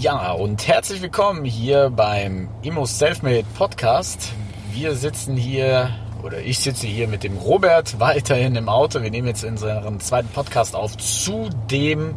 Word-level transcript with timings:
Ja, 0.00 0.32
und 0.32 0.66
herzlich 0.66 1.02
willkommen 1.02 1.44
hier 1.44 1.90
beim 1.90 2.48
Immo 2.62 2.86
Selfmade 2.86 3.44
Podcast. 3.54 4.32
Wir 4.72 4.94
sitzen 4.94 5.36
hier, 5.36 5.90
oder 6.22 6.40
ich 6.40 6.58
sitze 6.58 6.86
hier 6.86 7.06
mit 7.06 7.22
dem 7.22 7.36
Robert 7.36 8.00
weiterhin 8.00 8.56
im 8.56 8.70
Auto. 8.70 9.02
Wir 9.02 9.10
nehmen 9.10 9.28
jetzt 9.28 9.44
unseren 9.44 10.00
zweiten 10.00 10.28
Podcast 10.28 10.74
auf 10.74 10.96
zu 10.96 11.50
dem 11.70 12.14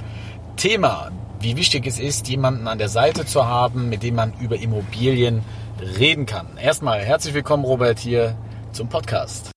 Thema, 0.56 1.12
wie 1.42 1.58
wichtig 1.58 1.86
es 1.86 2.00
ist, 2.00 2.30
jemanden 2.30 2.70
an 2.70 2.78
der 2.78 2.88
Seite 2.88 3.26
zu 3.26 3.46
haben, 3.46 3.90
mit 3.90 4.02
dem 4.02 4.16
man 4.16 4.32
über 4.40 4.56
Immobilien 4.56 5.44
reden 6.00 6.26
kann. 6.26 6.56
Erstmal 6.56 7.02
herzlich 7.02 7.34
willkommen, 7.34 7.66
Robert, 7.66 8.00
hier 8.00 8.38
zum 8.72 8.88
Podcast. 8.88 9.52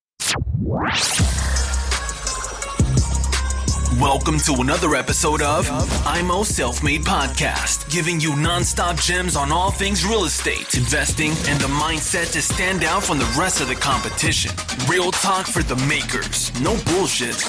Welcome 4.00 4.38
to 4.40 4.60
another 4.60 4.94
episode 4.94 5.40
of 5.40 5.70
IMO 6.06 6.42
Self 6.42 6.82
Made 6.82 7.00
Podcast, 7.00 7.90
giving 7.90 8.20
you 8.20 8.36
non-stop 8.36 8.96
gems 8.96 9.36
on 9.36 9.50
all 9.50 9.70
things 9.70 10.04
real 10.04 10.24
estate, 10.24 10.74
investing, 10.74 11.30
and 11.48 11.58
the 11.58 11.68
mindset 11.68 12.30
to 12.32 12.42
stand 12.42 12.84
out 12.84 13.02
from 13.02 13.18
the 13.18 13.36
rest 13.38 13.62
of 13.62 13.68
the 13.68 13.74
competition. 13.74 14.50
Real 14.86 15.10
talk 15.12 15.46
for 15.46 15.62
the 15.62 15.76
makers, 15.86 16.52
no 16.60 16.76
bullshit. 16.92 17.42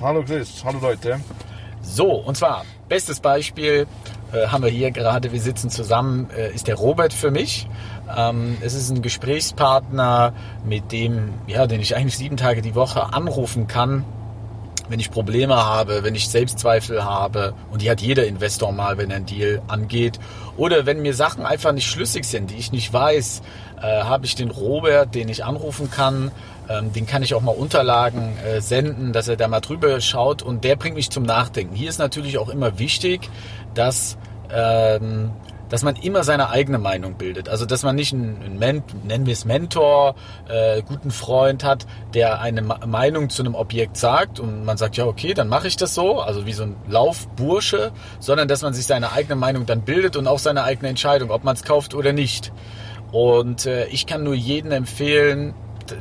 Hallo 0.00 0.22
Chris, 0.22 0.62
hallo 0.62 0.78
Leute. 0.78 1.18
So, 1.82 2.06
und 2.06 2.36
zwar, 2.36 2.64
bestes 2.88 3.18
Beispiel 3.18 3.88
äh, 4.32 4.46
haben 4.46 4.62
wir 4.62 4.70
hier 4.70 4.92
gerade, 4.92 5.32
wir 5.32 5.40
sitzen 5.40 5.70
zusammen, 5.70 6.30
äh, 6.36 6.54
ist 6.54 6.68
der 6.68 6.76
Robert 6.76 7.12
für 7.12 7.32
mich. 7.32 7.68
Ähm, 8.16 8.58
es 8.60 8.74
ist 8.74 8.90
ein 8.90 9.02
Gesprächspartner, 9.02 10.34
mit 10.64 10.92
dem, 10.92 11.34
ja, 11.48 11.66
den 11.66 11.80
ich 11.80 11.96
eigentlich 11.96 12.16
sieben 12.16 12.36
Tage 12.36 12.62
die 12.62 12.76
Woche 12.76 13.12
anrufen 13.12 13.66
kann, 13.66 14.04
wenn 14.88 15.00
ich 15.00 15.10
Probleme 15.10 15.56
habe, 15.56 16.04
wenn 16.04 16.14
ich 16.14 16.28
Selbstzweifel 16.28 17.04
habe, 17.04 17.54
und 17.70 17.82
die 17.82 17.90
hat 17.90 18.00
jeder 18.00 18.26
Investor 18.26 18.72
mal, 18.72 18.98
wenn 18.98 19.10
er 19.10 19.16
einen 19.16 19.26
Deal 19.26 19.62
angeht, 19.68 20.18
oder 20.56 20.86
wenn 20.86 21.02
mir 21.02 21.14
Sachen 21.14 21.44
einfach 21.44 21.72
nicht 21.72 21.86
schlüssig 21.86 22.24
sind, 22.24 22.50
die 22.50 22.56
ich 22.56 22.72
nicht 22.72 22.92
weiß, 22.92 23.42
äh, 23.82 24.02
habe 24.02 24.26
ich 24.26 24.34
den 24.34 24.50
Robert, 24.50 25.14
den 25.14 25.28
ich 25.28 25.44
anrufen 25.44 25.90
kann, 25.90 26.30
ähm, 26.68 26.92
den 26.92 27.06
kann 27.06 27.22
ich 27.22 27.34
auch 27.34 27.42
mal 27.42 27.54
Unterlagen 27.54 28.36
äh, 28.38 28.60
senden, 28.60 29.12
dass 29.12 29.28
er 29.28 29.36
da 29.36 29.48
mal 29.48 29.60
drüber 29.60 30.00
schaut 30.00 30.42
und 30.42 30.64
der 30.64 30.76
bringt 30.76 30.96
mich 30.96 31.10
zum 31.10 31.22
Nachdenken. 31.22 31.74
Hier 31.74 31.88
ist 31.88 31.98
natürlich 31.98 32.38
auch 32.38 32.48
immer 32.48 32.78
wichtig, 32.78 33.28
dass 33.74 34.16
ähm, 34.52 35.30
dass 35.68 35.82
man 35.82 35.96
immer 35.96 36.24
seine 36.24 36.50
eigene 36.50 36.78
Meinung 36.78 37.14
bildet. 37.14 37.48
Also 37.48 37.66
dass 37.66 37.82
man 37.82 37.94
nicht 37.96 38.12
einen, 38.12 38.42
einen 38.42 38.82
nennen 39.04 39.26
wir 39.26 39.32
es 39.32 39.44
Mentor, 39.44 40.14
äh, 40.48 40.82
guten 40.82 41.10
Freund 41.10 41.64
hat, 41.64 41.86
der 42.14 42.40
eine 42.40 42.62
Meinung 42.62 43.30
zu 43.30 43.42
einem 43.42 43.54
Objekt 43.54 43.96
sagt 43.96 44.40
und 44.40 44.64
man 44.64 44.76
sagt, 44.76 44.96
ja 44.96 45.04
okay, 45.06 45.34
dann 45.34 45.48
mache 45.48 45.68
ich 45.68 45.76
das 45.76 45.94
so, 45.94 46.20
also 46.20 46.46
wie 46.46 46.52
so 46.52 46.64
ein 46.64 46.76
Laufbursche, 46.88 47.92
sondern 48.20 48.48
dass 48.48 48.62
man 48.62 48.74
sich 48.74 48.86
seine 48.86 49.12
eigene 49.12 49.36
Meinung 49.36 49.66
dann 49.66 49.82
bildet 49.82 50.16
und 50.16 50.26
auch 50.26 50.38
seine 50.38 50.64
eigene 50.64 50.88
Entscheidung, 50.88 51.30
ob 51.30 51.44
man 51.44 51.56
es 51.56 51.64
kauft 51.64 51.94
oder 51.94 52.12
nicht. 52.12 52.52
Und 53.12 53.66
äh, 53.66 53.86
ich 53.86 54.06
kann 54.06 54.24
nur 54.24 54.34
jedem 54.34 54.72
empfehlen, 54.72 55.54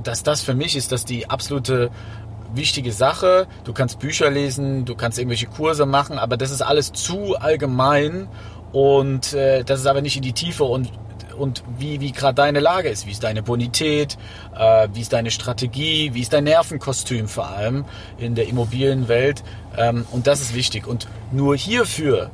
dass 0.04 0.24
das 0.24 0.42
für 0.42 0.56
mich 0.56 0.76
ist, 0.76 0.92
dass 0.92 1.06
die 1.06 1.30
absolute 1.30 1.92
wichtige 2.54 2.92
Sache. 2.92 3.48
Du 3.64 3.74
kannst 3.74 4.00
Bücher 4.00 4.30
lesen, 4.30 4.86
du 4.86 4.96
kannst 4.96 5.18
irgendwelche 5.18 5.48
Kurse 5.48 5.86
machen, 5.86 6.18
aber 6.18 6.38
das 6.38 6.52
ist 6.52 6.62
alles 6.62 6.94
zu 6.94 7.36
allgemein 7.36 8.28
und 8.76 9.32
äh, 9.32 9.64
das 9.64 9.80
ist 9.80 9.88
aber 9.88 10.02
nicht 10.02 10.18
in 10.18 10.22
die 10.22 10.34
Tiefe 10.34 10.66
und 10.66 10.92
und 11.38 11.64
wie, 11.78 12.00
wie 12.02 12.12
gerade 12.12 12.36
deine 12.36 12.60
Lage 12.62 12.90
ist, 12.90 13.08
wie 13.08 13.12
ist 13.12 13.24
deine 13.24 13.42
Bonität, 13.42 14.18
äh, 14.54 14.90
wie 14.94 15.02
ist 15.02 15.14
deine 15.14 15.32
Strategie, 15.32 16.14
wie 16.14 16.22
ist 16.22 16.32
dein 16.32 16.46
Nervenkostüm 16.46 17.28
vor 17.28 17.48
allem 17.48 17.86
in 18.18 18.36
der 18.36 18.48
Immobilienwelt. 18.48 19.44
Ähm, 19.78 20.06
und 20.12 20.28
das 20.28 20.40
ist 20.40 20.56
wichtig. 20.56 20.88
Und 20.88 21.08
nur 21.34 21.58
hierfür 21.58 22.32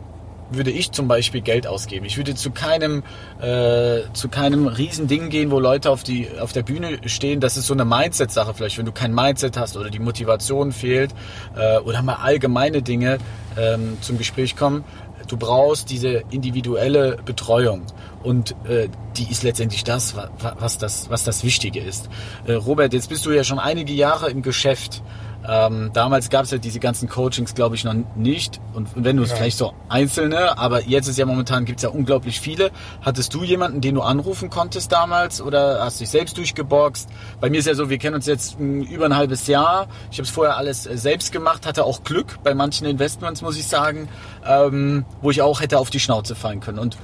würde 0.52 0.72
ich 0.72 0.92
zum 0.92 1.08
Beispiel 1.08 1.42
Geld 1.42 1.66
ausgeben. 1.66 2.06
Ich 2.06 2.18
würde 2.18 2.36
zu 2.36 2.52
keinem, 2.52 3.04
äh, 3.40 4.02
zu 4.14 4.30
keinem 4.30 4.68
Riesending 4.68 5.30
gehen, 5.30 5.52
wo 5.52 5.60
Leute 5.60 5.90
auf, 5.90 6.04
die, 6.04 6.28
auf 6.40 6.52
der 6.52 6.64
Bühne 6.64 7.00
stehen. 7.06 7.40
Das 7.40 7.58
ist 7.58 7.68
so 7.68 7.74
eine 7.74 7.86
Mindset-Sache 7.86 8.54
vielleicht, 8.54 8.78
wenn 8.78 8.86
du 8.86 8.92
kein 8.92 9.14
Mindset 9.14 9.58
hast 9.58 9.78
oder 9.78 9.90
die 9.90 10.00
Motivation 10.00 10.72
fehlt 10.72 11.14
äh, 11.56 11.78
oder 11.80 12.02
mal 12.02 12.16
allgemeine 12.16 12.82
Dinge 12.82 13.18
ähm, 13.58 13.98
zum 14.02 14.18
Gespräch 14.18 14.56
kommen. 14.56 14.84
Du 15.32 15.38
brauchst 15.38 15.90
diese 15.90 16.24
individuelle 16.30 17.16
Betreuung 17.24 17.84
und 18.22 18.54
äh, 18.68 18.90
die 19.16 19.32
ist 19.32 19.44
letztendlich 19.44 19.86
das, 19.86 20.14
was 20.60 20.78
das, 20.78 21.10
was 21.10 21.24
das 21.24 21.46
Wichtige 21.46 21.80
ist. 21.80 22.10
Äh, 22.46 22.56
Robert, 22.56 22.92
jetzt 22.92 23.08
bist 23.08 23.26
du 23.26 23.32
ja 23.32 23.46
schon 23.46 23.58
einige 23.58 23.94
Jahre 23.94 24.30
im 24.30 24.42
Geschäft. 24.42 25.02
Ähm, 25.48 25.90
damals 25.94 26.30
gab 26.30 26.46
es 26.46 26.52
ja 26.52 26.58
diese 26.58 26.80
ganzen 26.80 27.10
Coachings, 27.10 27.56
glaube 27.56 27.76
ich, 27.76 27.84
noch 27.84 27.96
nicht. 28.16 28.60
Und 28.74 28.90
wenn 28.96 29.18
du 29.18 29.24
es 29.24 29.32
ja. 29.32 29.38
vielleicht 29.38 29.58
so 29.58 29.74
einzelne, 29.90 30.58
aber 30.58 30.84
jetzt 30.84 31.08
ist 31.08 31.18
ja 31.18 31.26
momentan 31.26 31.66
gibt 31.66 31.80
es 31.80 31.84
ja 31.84 31.90
unglaublich 31.90 32.40
viele. 32.40 32.72
Hattest 33.02 33.34
du 33.34 33.44
jemanden, 33.44 33.82
den 33.82 33.96
du 33.96 34.02
anrufen 34.02 34.50
konntest 34.50 34.92
damals 34.92 35.42
oder 35.42 35.84
hast 35.84 36.00
du 36.00 36.04
dich 36.04 36.10
selbst 36.10 36.38
durchgeboxt? 36.38 37.10
Bei 37.40 37.50
mir 37.50 37.60
ist 37.60 37.66
ja 37.66 37.74
so, 37.74 37.90
wir 37.90 37.98
kennen 37.98 38.16
uns 38.16 38.28
jetzt 38.28 38.58
hm, 38.58 38.84
über 38.84 39.06
ein 39.06 39.16
halbes 39.16 39.48
Jahr. 39.48 39.88
Ich 40.12 40.18
habe 40.18 40.24
es 40.24 40.30
vorher 40.30 40.58
alles 40.58 40.86
äh, 40.86 40.98
selbst 40.98 41.32
gemacht, 41.32 41.66
hatte 41.66 41.86
auch 41.86 42.04
Glück 42.04 42.40
bei 42.44 42.54
manchen 42.54 42.86
Investments, 42.86 43.42
muss 43.42 43.58
ich 43.58 43.68
sagen, 43.68 44.10
ähm, 44.46 45.06
wo 45.22 45.32
ich 45.32 45.42
auch 45.42 45.62
hätte 45.62 45.80
auf 45.80 45.90
die 45.90 46.00
Schnauze 46.00 46.36
fallen 46.36 46.60
können. 46.60 46.80
Und 46.80 46.98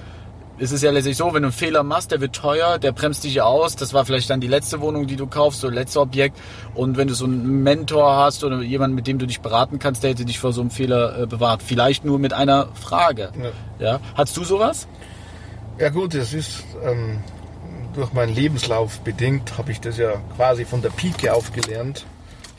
es 0.60 0.72
ist 0.72 0.82
ja 0.82 0.92
letztlich 0.92 1.18
so, 1.18 1.26
wenn 1.28 1.44
du 1.44 1.48
einen 1.48 1.52
Fehler 1.52 1.84
machst, 1.84 2.12
der 2.12 2.20
wird 2.20 2.36
teuer, 2.36 2.80
der 2.80 2.92
bremst 2.92 3.24
dich 3.24 3.42
aus. 3.42 3.76
Das 3.76 3.94
war 3.94 4.06
vielleicht 4.06 4.30
dann 4.30 4.42
die 4.42 4.48
letzte 4.48 4.82
Wohnung, 4.82 5.06
die 5.06 5.16
du 5.16 5.28
kaufst, 5.28 5.62
so 5.62 5.70
letzte 5.70 6.00
Objekt. 6.00 6.38
Und 6.74 6.98
wenn 6.98 7.08
du 7.08 7.14
so 7.14 7.26
einen 7.26 7.64
Mentor 7.64 8.16
hast 8.16 8.44
oder 8.44 8.62
jemanden, 8.62 8.96
mit 8.96 9.08
dem 9.08 9.20
du 9.20 9.28
dich 9.28 9.42
beraten 9.42 9.78
kannst, 9.80 10.04
der 10.04 10.12
hätte 10.12 10.26
dich 10.26 10.40
vor 10.40 10.54
so 10.54 10.62
einem 10.62 10.72
Fehler 10.72 11.20
äh, 11.22 11.26
bewahrt. 11.28 11.62
Vielleicht 11.62 12.06
nur 12.06 12.18
mit 12.18 12.34
einer 12.34 12.70
Frage. 12.74 13.32
Ja. 13.80 13.86
ja. 13.86 14.00
Hast 14.16 14.36
du 14.36 14.44
sowas? 14.44 14.88
Ja 15.80 15.90
gut, 15.90 16.16
das 16.16 16.34
ist 16.34 16.64
ähm, 16.84 17.20
durch 17.94 18.12
meinen 18.14 18.34
Lebenslauf 18.34 19.00
bedingt, 19.02 19.58
habe 19.60 19.72
ich 19.72 19.80
das 19.80 19.98
ja 19.98 20.14
quasi 20.36 20.66
von 20.66 20.82
der 20.82 20.90
Pike 20.90 21.34
aufgelernt. 21.34 22.06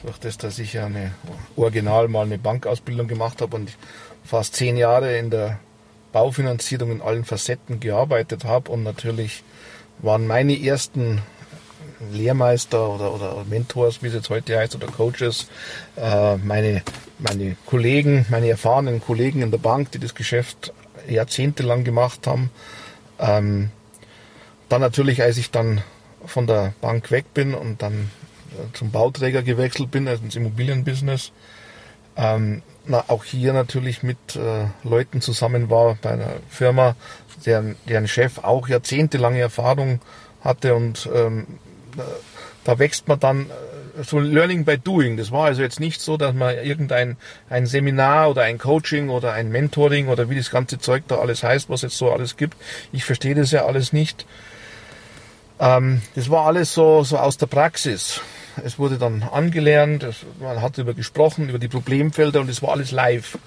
Durch 0.04 0.18
das, 0.18 0.38
dass 0.38 0.60
ich 0.60 0.74
ja 0.74 0.86
eine 0.86 1.10
original 1.56 2.06
mal 2.06 2.26
eine 2.26 2.38
Bankausbildung 2.38 3.08
gemacht 3.08 3.42
habe 3.42 3.56
und 3.56 3.76
fast 4.22 4.54
zehn 4.54 4.76
Jahre 4.76 5.18
in 5.18 5.30
der 5.30 5.58
Baufinanzierung 6.12 6.90
in 6.92 7.02
allen 7.02 7.24
Facetten 7.24 7.80
gearbeitet 7.80 8.44
habe 8.44 8.70
und 8.70 8.82
natürlich 8.82 9.42
waren 10.00 10.26
meine 10.26 10.60
ersten 10.62 11.22
Lehrmeister 12.12 12.88
oder, 12.88 13.14
oder 13.14 13.44
Mentors, 13.48 14.02
wie 14.02 14.06
es 14.06 14.14
jetzt 14.14 14.30
heute 14.30 14.58
heißt, 14.58 14.74
oder 14.74 14.86
Coaches, 14.86 15.48
äh, 15.96 16.36
meine, 16.36 16.82
meine 17.18 17.56
Kollegen, 17.66 18.26
meine 18.30 18.48
erfahrenen 18.48 19.00
Kollegen 19.00 19.42
in 19.42 19.50
der 19.50 19.58
Bank, 19.58 19.90
die 19.92 19.98
das 19.98 20.14
Geschäft 20.14 20.72
jahrzehntelang 21.08 21.84
gemacht 21.84 22.26
haben. 22.26 22.50
Ähm, 23.18 23.70
dann 24.68 24.80
natürlich, 24.80 25.22
als 25.22 25.38
ich 25.38 25.50
dann 25.50 25.82
von 26.24 26.46
der 26.46 26.74
Bank 26.80 27.10
weg 27.10 27.32
bin 27.34 27.54
und 27.54 27.82
dann 27.82 28.10
äh, 28.52 28.72
zum 28.74 28.90
Bauträger 28.90 29.42
gewechselt 29.42 29.90
bin, 29.90 30.06
also 30.06 30.22
ins 30.22 30.36
Immobilienbusiness, 30.36 31.32
ähm, 32.18 32.62
na, 32.86 33.04
auch 33.08 33.24
hier 33.24 33.52
natürlich 33.52 34.02
mit 34.02 34.36
äh, 34.36 34.66
Leuten 34.82 35.20
zusammen 35.20 35.70
war 35.70 35.96
bei 36.02 36.10
einer 36.10 36.36
Firma, 36.50 36.96
deren, 37.46 37.76
deren 37.88 38.08
Chef 38.08 38.38
auch 38.38 38.68
jahrzehntelange 38.68 39.40
Erfahrung 39.40 40.00
hatte 40.42 40.74
und 40.74 41.08
ähm, 41.14 41.46
da 42.64 42.78
wächst 42.78 43.08
man 43.08 43.20
dann 43.20 43.46
äh, 43.46 44.02
so 44.02 44.18
Learning 44.18 44.64
by 44.64 44.78
Doing. 44.78 45.16
Das 45.16 45.30
war 45.30 45.46
also 45.46 45.62
jetzt 45.62 45.80
nicht 45.80 46.00
so, 46.00 46.16
dass 46.16 46.34
man 46.34 46.56
irgendein 46.56 47.16
ein 47.48 47.66
Seminar 47.66 48.30
oder 48.30 48.42
ein 48.42 48.58
Coaching 48.58 49.08
oder 49.08 49.32
ein 49.32 49.50
Mentoring 49.50 50.08
oder 50.08 50.28
wie 50.28 50.36
das 50.36 50.50
ganze 50.50 50.78
Zeug 50.78 51.04
da 51.08 51.18
alles 51.18 51.42
heißt, 51.42 51.70
was 51.70 51.82
jetzt 51.82 51.98
so 51.98 52.10
alles 52.12 52.36
gibt. 52.36 52.56
Ich 52.92 53.04
verstehe 53.04 53.34
das 53.34 53.50
ja 53.52 53.64
alles 53.64 53.92
nicht. 53.92 54.26
Ähm, 55.60 56.02
das 56.14 56.30
war 56.30 56.46
alles 56.46 56.74
so, 56.74 57.04
so 57.04 57.18
aus 57.18 57.36
der 57.36 57.46
Praxis. 57.46 58.20
Es 58.64 58.78
wurde 58.78 58.98
dann 58.98 59.22
angelernt, 59.22 60.02
es, 60.02 60.24
man 60.40 60.60
hat 60.62 60.78
darüber 60.78 60.94
gesprochen, 60.94 61.48
über 61.48 61.58
die 61.58 61.68
Problemfelder 61.68 62.40
und 62.40 62.50
es 62.50 62.62
war 62.62 62.70
alles 62.70 62.90
live. 62.90 63.38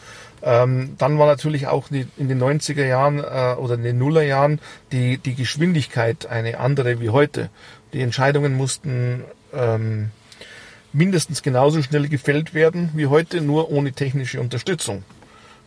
Ähm, 0.44 0.96
dann 0.98 1.20
war 1.20 1.28
natürlich 1.28 1.68
auch 1.68 1.88
die, 1.90 2.08
in 2.18 2.28
den 2.28 2.42
90er 2.42 2.86
Jahren 2.86 3.20
äh, 3.20 3.56
oder 3.60 3.76
in 3.76 3.84
den 3.84 3.98
Nullerjahren 3.98 4.60
die, 4.92 5.18
die 5.18 5.36
Geschwindigkeit 5.36 6.26
eine 6.26 6.60
andere 6.60 7.00
wie 7.00 7.10
heute. 7.10 7.50
Die 7.94 8.02
Entscheidungen 8.02 8.56
mussten 8.56 9.24
ähm, 9.54 10.10
mindestens 10.94 11.42
genauso 11.44 11.82
schnell 11.82 12.08
gefällt 12.08 12.54
werden 12.54 12.92
wie 12.96 13.08
heute, 13.08 13.42
nur 13.42 13.70
ohne 13.70 13.92
technische 13.92 14.42
Unterstützung. 14.42 15.04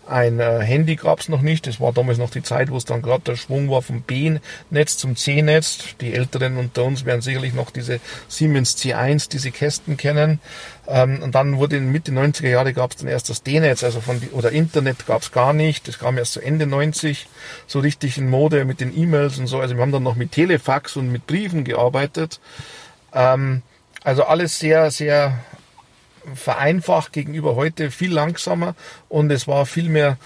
Ein 0.06 0.38
äh, 0.38 0.60
Handy 0.60 0.96
gab's 0.96 1.28
noch 1.28 1.40
nicht. 1.40 1.66
Das 1.66 1.80
war 1.80 1.92
damals 1.92 2.18
noch 2.18 2.30
die 2.30 2.42
Zeit, 2.42 2.70
wo 2.70 2.76
es 2.76 2.84
dann 2.84 3.00
gerade 3.00 3.22
der 3.24 3.36
Schwung 3.36 3.70
war 3.70 3.80
vom 3.80 4.02
B-Netz 4.02 4.98
zum 4.98 5.16
C-Netz. 5.16 5.96
Die 6.00 6.12
Älteren 6.12 6.58
unter 6.58 6.84
uns 6.84 7.04
werden 7.04 7.22
sicherlich 7.22 7.54
noch 7.54 7.70
diese 7.70 8.00
Siemens 8.28 8.76
C1, 8.76 9.30
diese 9.30 9.50
Kästen 9.50 9.96
kennen. 9.96 10.40
Ähm, 10.86 11.22
und 11.22 11.34
dann 11.34 11.56
wurde 11.56 11.76
in 11.76 11.90
Mitte 11.90 12.12
90er 12.12 12.48
Jahre 12.48 12.74
gab's 12.74 12.96
dann 12.96 13.08
erst 13.08 13.30
das 13.30 13.42
D-Netz, 13.42 13.82
also 13.82 14.00
von 14.00 14.20
oder 14.32 14.52
Internet 14.52 15.06
gab's 15.06 15.32
gar 15.32 15.52
nicht. 15.52 15.88
Das 15.88 15.98
kam 15.98 16.18
erst 16.18 16.34
so 16.34 16.40
Ende 16.40 16.66
90 16.66 17.26
so 17.66 17.78
richtig 17.78 18.18
in 18.18 18.28
Mode 18.28 18.64
mit 18.66 18.80
den 18.80 18.96
E-Mails 18.96 19.38
und 19.38 19.46
so. 19.46 19.60
Also 19.60 19.74
wir 19.74 19.82
haben 19.82 19.92
dann 19.92 20.02
noch 20.02 20.16
mit 20.16 20.32
Telefax 20.32 20.96
und 20.96 21.10
mit 21.10 21.26
Briefen 21.26 21.64
gearbeitet. 21.64 22.40
Ähm, 23.14 23.62
also 24.02 24.24
alles 24.24 24.58
sehr, 24.58 24.90
sehr 24.90 25.38
vereinfacht 26.34 27.12
gegenüber 27.12 27.54
heute 27.56 27.90
viel 27.90 28.12
langsamer 28.12 28.74
und 29.08 29.30
es 29.30 29.46
war 29.46 29.66
viel 29.66 29.88
mehr, 29.88 30.16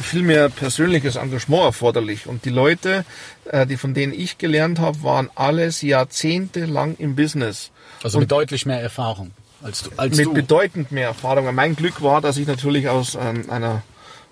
viel 0.00 0.22
mehr 0.22 0.48
persönliches 0.48 1.16
Engagement 1.16 1.64
erforderlich. 1.64 2.26
Und 2.26 2.44
die 2.44 2.50
Leute, 2.50 3.04
äh, 3.44 3.66
die 3.66 3.76
von 3.76 3.94
denen 3.94 4.12
ich 4.12 4.38
gelernt 4.38 4.78
habe, 4.78 5.02
waren 5.02 5.30
alles 5.34 5.82
jahrzehntelang 5.82 6.96
im 6.98 7.16
Business. 7.16 7.70
Also 8.02 8.18
mit 8.18 8.30
deutlich 8.30 8.66
mehr 8.66 8.80
Erfahrung 8.80 9.32
als 9.64 9.82
du. 9.82 9.90
Als 9.96 10.16
mit 10.16 10.26
du. 10.26 10.34
bedeutend 10.34 10.92
mehr 10.92 11.08
Erfahrung. 11.08 11.52
Mein 11.54 11.74
Glück 11.74 12.02
war, 12.02 12.20
dass 12.20 12.36
ich 12.36 12.46
natürlich 12.46 12.88
aus 12.88 13.16
ähm, 13.20 13.50
einer 13.50 13.82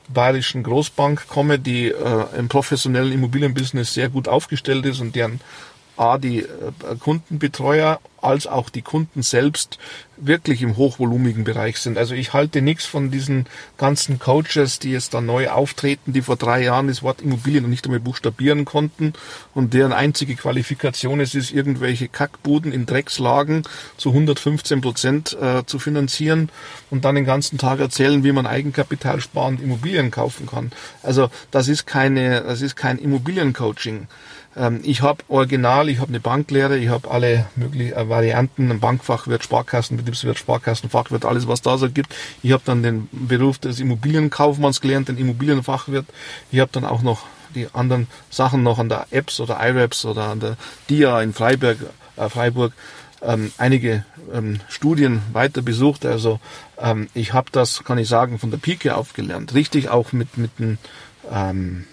bayerischen 0.08 0.62
Großbank 0.62 1.28
komme, 1.28 1.58
die 1.58 1.88
äh, 1.88 2.24
im 2.36 2.48
professionellen 2.48 3.12
Immobilienbusiness 3.12 3.94
sehr 3.94 4.08
gut 4.08 4.28
aufgestellt 4.28 4.84
ist 4.84 5.00
und 5.00 5.16
deren 5.16 5.40
A, 5.96 6.18
die 6.18 6.40
äh, 6.40 6.46
Kundenbetreuer 6.98 8.00
als 8.22 8.46
auch 8.46 8.70
die 8.70 8.82
Kunden 8.82 9.22
selbst 9.22 9.78
wirklich 10.16 10.62
im 10.62 10.76
hochvolumigen 10.76 11.42
Bereich 11.42 11.78
sind. 11.78 11.98
Also 11.98 12.14
ich 12.14 12.32
halte 12.32 12.62
nichts 12.62 12.86
von 12.86 13.10
diesen 13.10 13.46
ganzen 13.76 14.20
Coaches, 14.20 14.78
die 14.78 14.92
jetzt 14.92 15.14
da 15.14 15.20
neu 15.20 15.48
auftreten, 15.48 16.12
die 16.12 16.22
vor 16.22 16.36
drei 16.36 16.62
Jahren 16.62 16.86
das 16.86 17.02
Wort 17.02 17.20
Immobilien 17.20 17.64
noch 17.64 17.70
nicht 17.70 17.84
einmal 17.84 17.98
buchstabieren 17.98 18.64
konnten 18.64 19.14
und 19.54 19.74
deren 19.74 19.92
einzige 19.92 20.36
Qualifikation 20.36 21.18
es 21.20 21.34
ist, 21.34 21.50
irgendwelche 21.50 22.06
Kackbuden 22.06 22.72
in 22.72 22.86
Dreckslagen 22.86 23.64
zu 23.96 24.10
115 24.10 24.80
Prozent 24.80 25.36
äh, 25.40 25.64
zu 25.66 25.80
finanzieren 25.80 26.50
und 26.90 27.04
dann 27.04 27.16
den 27.16 27.24
ganzen 27.24 27.58
Tag 27.58 27.80
erzählen, 27.80 28.22
wie 28.22 28.32
man 28.32 28.46
eigenkapitalsparend 28.46 29.60
Immobilien 29.60 30.12
kaufen 30.12 30.46
kann. 30.46 30.70
Also 31.02 31.30
das 31.50 31.66
ist 31.66 31.86
keine, 31.86 32.42
das 32.42 32.62
ist 32.62 32.76
kein 32.76 32.98
Immobiliencoaching. 32.98 34.06
Ähm, 34.56 34.80
ich 34.82 35.02
habe 35.02 35.24
original, 35.28 35.88
ich 35.88 35.98
habe 35.98 36.08
eine 36.08 36.20
Banklehre, 36.20 36.76
ich 36.76 36.88
habe 36.88 37.10
alle 37.10 37.46
möglichen 37.56 37.94
äh, 37.94 38.08
Varianten, 38.08 38.80
Bankfachwirt, 38.80 39.44
Sparkassen, 39.44 39.96
Betriebswirt, 39.96 40.38
Sparkassenfachwirt, 40.38 41.24
alles 41.24 41.48
was 41.48 41.62
da 41.62 41.78
so 41.78 41.88
gibt. 41.90 42.14
Ich 42.42 42.52
habe 42.52 42.62
dann 42.64 42.82
den 42.82 43.08
Beruf 43.12 43.58
des 43.58 43.80
Immobilienkaufmanns 43.80 44.80
gelernt, 44.80 45.08
den 45.08 45.18
Immobilienfachwirt. 45.18 46.06
Ich 46.50 46.60
habe 46.60 46.70
dann 46.72 46.84
auch 46.84 47.02
noch 47.02 47.26
die 47.54 47.68
anderen 47.72 48.08
Sachen 48.30 48.62
noch 48.62 48.78
an 48.78 48.88
der 48.88 49.06
Apps 49.10 49.40
oder 49.40 49.58
iRaps 49.60 50.04
oder 50.04 50.28
an 50.28 50.40
der 50.40 50.56
DIA 50.88 51.22
in 51.22 51.32
Freiburg, 51.32 51.78
äh, 52.16 52.28
Freiburg 52.28 52.72
ähm, 53.22 53.52
einige 53.56 54.04
ähm, 54.32 54.60
Studien 54.68 55.22
weiter 55.32 55.62
besucht. 55.62 56.04
Also 56.04 56.40
ähm, 56.78 57.08
ich 57.14 57.32
habe 57.32 57.50
das, 57.52 57.84
kann 57.84 57.98
ich 57.98 58.08
sagen, 58.08 58.38
von 58.38 58.50
der 58.50 58.58
Pike 58.58 58.96
aufgelernt. 58.96 59.54
Richtig 59.54 59.88
auch 59.88 60.12
mit, 60.12 60.36
mit 60.36 60.50
einem 60.58 60.78
ähm, 61.30 61.84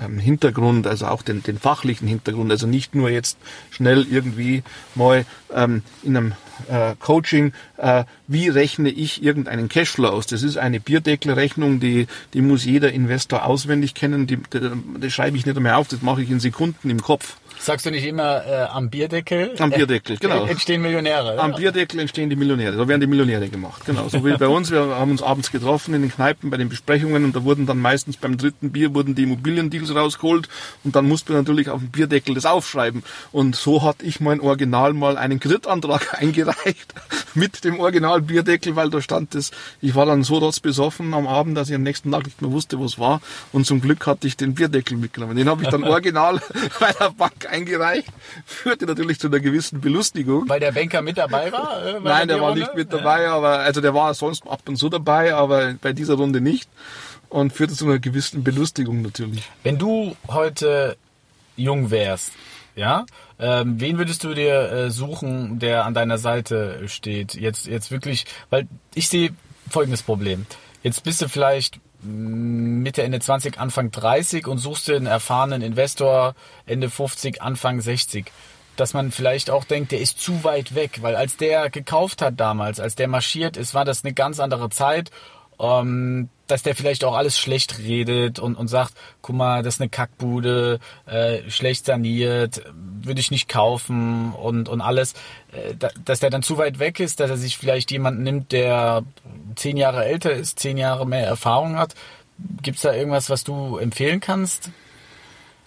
ähm, 0.00 0.18
Hintergrund, 0.18 0.86
also 0.86 1.06
auch 1.06 1.22
den, 1.22 1.42
den 1.42 1.58
fachlichen 1.58 2.06
Hintergrund, 2.06 2.50
also 2.50 2.66
nicht 2.66 2.94
nur 2.94 3.10
jetzt 3.10 3.38
schnell 3.70 4.06
irgendwie 4.10 4.62
mal 4.94 5.24
ähm, 5.54 5.82
in 6.02 6.16
einem 6.16 6.32
äh, 6.68 6.94
Coaching, 6.98 7.52
äh, 7.78 8.04
wie 8.26 8.48
rechne 8.48 8.90
ich 8.90 9.22
irgendeinen 9.22 9.68
Cashflow 9.68 10.08
aus? 10.08 10.26
Das 10.26 10.42
ist 10.42 10.56
eine 10.56 10.80
Bierdeckelrechnung, 10.80 11.80
die, 11.80 12.06
die 12.34 12.42
muss 12.42 12.64
jeder 12.64 12.92
Investor 12.92 13.44
auswendig 13.44 13.94
kennen, 13.94 14.26
die, 14.26 14.36
die, 14.36 14.70
die 15.02 15.10
schreibe 15.10 15.36
ich 15.36 15.46
nicht 15.46 15.58
mehr 15.58 15.78
auf, 15.78 15.88
das 15.88 16.02
mache 16.02 16.22
ich 16.22 16.30
in 16.30 16.40
Sekunden 16.40 16.90
im 16.90 17.02
Kopf. 17.02 17.36
Sagst 17.62 17.84
du 17.84 17.90
nicht 17.90 18.06
immer 18.06 18.46
äh, 18.46 18.62
am 18.72 18.88
Bierdeckel? 18.88 19.54
Am 19.58 19.68
Bierdeckel, 19.68 20.16
genau. 20.16 20.46
Entstehen 20.46 20.80
Millionäre. 20.80 21.38
Am 21.38 21.54
Bierdeckel 21.54 22.00
entstehen 22.00 22.30
die 22.30 22.36
Millionäre. 22.36 22.74
Da 22.74 22.88
werden 22.88 23.02
die 23.02 23.06
Millionäre 23.06 23.50
gemacht. 23.50 23.84
Genau. 23.84 24.08
So 24.08 24.24
wie 24.24 24.34
bei 24.34 24.48
uns. 24.48 24.70
Wir 24.70 24.80
haben 24.80 25.10
uns 25.10 25.22
abends 25.22 25.52
getroffen 25.52 25.92
in 25.92 26.00
den 26.00 26.10
Kneipen 26.10 26.48
bei 26.48 26.56
den 26.56 26.70
Besprechungen 26.70 27.22
und 27.22 27.36
da 27.36 27.44
wurden 27.44 27.66
dann 27.66 27.78
meistens 27.78 28.16
beim 28.16 28.38
dritten 28.38 28.70
Bier 28.70 28.94
wurden 28.94 29.14
die 29.14 29.26
Immobiliendeals 29.80 29.94
rausgeholt 29.94 30.48
und 30.84 30.96
dann 30.96 31.06
mussten 31.06 31.30
wir 31.30 31.36
natürlich 31.36 31.68
auf 31.68 31.80
dem 31.80 31.90
Bierdeckel 31.90 32.34
das 32.34 32.46
aufschreiben. 32.46 33.02
Und 33.32 33.56
so 33.56 33.82
hatte 33.82 34.04
ich 34.04 34.20
mein 34.20 34.40
Original 34.40 34.92
mal 34.92 35.16
einen 35.16 35.40
Kreditantrag 35.40 36.14
eingereicht 36.20 36.94
mit 37.34 37.64
dem 37.64 37.80
Original 37.80 38.20
Bierdeckel, 38.22 38.76
weil 38.76 38.90
da 38.90 39.00
stand 39.00 39.34
das. 39.34 39.50
Ich 39.80 39.94
war 39.94 40.06
dann 40.06 40.22
so 40.22 40.38
rotzbesoffen 40.38 41.14
am 41.14 41.26
Abend, 41.26 41.56
dass 41.56 41.68
ich 41.68 41.74
am 41.74 41.82
nächsten 41.82 42.10
Tag 42.10 42.24
nicht 42.24 42.42
mehr 42.42 42.50
wusste, 42.50 42.80
was 42.80 42.98
war. 42.98 43.20
Und 43.52 43.66
zum 43.66 43.80
Glück 43.80 44.06
hatte 44.06 44.26
ich 44.26 44.36
den 44.36 44.54
Bierdeckel 44.54 44.96
mitgenommen. 44.96 45.36
Den 45.36 45.48
habe 45.48 45.62
ich 45.62 45.68
dann 45.68 45.84
original 45.90 46.40
bei 46.80 46.92
der 46.92 47.10
Bank 47.10 47.46
eingereicht, 47.50 48.08
führte 48.44 48.86
natürlich 48.86 49.18
zu 49.18 49.28
einer 49.28 49.40
gewissen 49.40 49.80
Belustigung. 49.80 50.48
Weil 50.48 50.60
der 50.60 50.72
Banker 50.72 51.02
mit 51.02 51.18
dabei 51.18 51.52
war? 51.52 51.84
Äh, 51.84 52.00
Nein, 52.00 52.28
der 52.28 52.40
war 52.40 52.54
nicht 52.54 52.74
mit 52.74 52.92
dabei, 52.92 53.28
aber 53.28 53.60
also 53.60 53.80
der 53.80 53.94
war 53.94 54.12
sonst 54.14 54.46
ab 54.46 54.62
und 54.66 54.76
zu 54.76 54.88
dabei, 54.88 55.34
aber 55.34 55.74
bei 55.80 55.92
dieser 55.92 56.14
Runde 56.14 56.40
nicht 56.40 56.68
und 57.30 57.52
führte 57.52 57.74
zu 57.74 57.86
einer 57.86 57.98
gewissen 57.98 58.44
Belustigung 58.44 59.02
natürlich. 59.02 59.48
Wenn 59.62 59.78
du 59.78 60.16
heute 60.28 60.96
jung 61.56 61.90
wärst, 61.90 62.32
ja, 62.76 63.06
ähm, 63.38 63.80
wen 63.80 63.98
würdest 63.98 64.24
du 64.24 64.34
dir 64.34 64.70
äh, 64.70 64.90
suchen, 64.90 65.58
der 65.58 65.86
an 65.86 65.94
deiner 65.94 66.18
Seite 66.18 66.88
steht? 66.88 67.34
Jetzt, 67.34 67.66
jetzt 67.66 67.90
wirklich, 67.90 68.26
weil 68.50 68.68
ich 68.94 69.08
sehe 69.08 69.30
folgendes 69.68 70.02
Problem. 70.02 70.46
Jetzt 70.82 71.02
bist 71.02 71.22
du 71.22 71.28
vielleicht 71.28 71.80
Mitte, 72.02 73.02
Ende 73.02 73.20
20, 73.20 73.58
Anfang 73.58 73.90
30 73.90 74.46
und 74.46 74.58
suchst 74.58 74.88
dir 74.88 74.96
einen 74.96 75.06
erfahrenen 75.06 75.62
Investor 75.62 76.34
Ende 76.66 76.88
50, 76.88 77.42
Anfang 77.42 77.80
60. 77.80 78.32
Dass 78.76 78.94
man 78.94 79.10
vielleicht 79.10 79.50
auch 79.50 79.64
denkt, 79.64 79.92
der 79.92 80.00
ist 80.00 80.20
zu 80.20 80.42
weit 80.42 80.74
weg, 80.74 81.02
weil 81.02 81.16
als 81.16 81.36
der 81.36 81.68
gekauft 81.68 82.22
hat 82.22 82.40
damals, 82.40 82.80
als 82.80 82.94
der 82.94 83.08
marschiert 83.08 83.58
ist, 83.58 83.74
war 83.74 83.84
das 83.84 84.04
eine 84.04 84.14
ganz 84.14 84.40
andere 84.40 84.70
Zeit. 84.70 85.10
Ähm, 85.60 86.28
dass 86.50 86.62
der 86.62 86.74
vielleicht 86.74 87.04
auch 87.04 87.14
alles 87.14 87.38
schlecht 87.38 87.78
redet 87.78 88.38
und, 88.38 88.56
und 88.56 88.68
sagt, 88.68 88.94
guck 89.22 89.36
mal, 89.36 89.62
das 89.62 89.74
ist 89.74 89.80
eine 89.80 89.88
Kackbude, 89.88 90.80
äh, 91.06 91.48
schlecht 91.48 91.86
saniert, 91.86 92.62
würde 92.74 93.20
ich 93.20 93.30
nicht 93.30 93.48
kaufen 93.48 94.32
und, 94.32 94.68
und 94.68 94.80
alles, 94.80 95.14
äh, 95.52 95.74
da, 95.78 95.90
dass 96.04 96.20
der 96.20 96.30
dann 96.30 96.42
zu 96.42 96.58
weit 96.58 96.78
weg 96.78 97.00
ist, 97.00 97.20
dass 97.20 97.30
er 97.30 97.36
sich 97.36 97.56
vielleicht 97.56 97.90
jemanden 97.90 98.22
nimmt, 98.22 98.52
der 98.52 99.02
zehn 99.54 99.76
Jahre 99.76 100.04
älter 100.04 100.32
ist, 100.32 100.58
zehn 100.58 100.76
Jahre 100.76 101.06
mehr 101.06 101.26
Erfahrung 101.26 101.76
hat. 101.76 101.94
Gibt's 102.62 102.82
da 102.82 102.92
irgendwas, 102.92 103.30
was 103.30 103.44
du 103.44 103.76
empfehlen 103.76 104.20
kannst? 104.20 104.70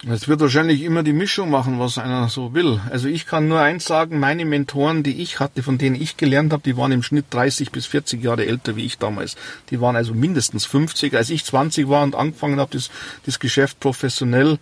Es 0.06 0.28
wird 0.28 0.40
wahrscheinlich 0.40 0.82
immer 0.82 1.02
die 1.02 1.14
Mischung 1.14 1.48
machen, 1.48 1.78
was 1.78 1.96
einer 1.96 2.28
so 2.28 2.52
will. 2.52 2.78
Also 2.90 3.08
ich 3.08 3.24
kann 3.24 3.48
nur 3.48 3.60
eins 3.60 3.86
sagen, 3.86 4.18
meine 4.18 4.44
Mentoren, 4.44 5.02
die 5.02 5.22
ich 5.22 5.40
hatte, 5.40 5.62
von 5.62 5.78
denen 5.78 5.96
ich 5.96 6.18
gelernt 6.18 6.52
habe, 6.52 6.62
die 6.62 6.76
waren 6.76 6.92
im 6.92 7.02
Schnitt 7.02 7.26
30 7.30 7.70
bis 7.70 7.86
40 7.86 8.22
Jahre 8.22 8.44
älter 8.44 8.76
wie 8.76 8.84
ich 8.84 8.98
damals. 8.98 9.34
Die 9.70 9.80
waren 9.80 9.96
also 9.96 10.12
mindestens 10.12 10.66
50. 10.66 11.16
Als 11.16 11.30
ich 11.30 11.46
20 11.46 11.88
war 11.88 12.02
und 12.02 12.14
angefangen 12.16 12.60
habe, 12.60 12.72
das, 12.72 12.90
das 13.24 13.38
Geschäft 13.38 13.80
professionell 13.80 14.58